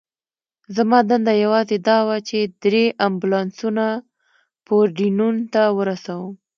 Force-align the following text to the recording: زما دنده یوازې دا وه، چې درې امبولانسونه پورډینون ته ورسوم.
زما 0.75 0.99
دنده 1.09 1.33
یوازې 1.43 1.77
دا 1.89 1.97
وه، 2.07 2.17
چې 2.29 2.39
درې 2.63 2.85
امبولانسونه 3.07 3.85
پورډینون 4.65 5.35
ته 5.53 5.61
ورسوم. 5.77 6.33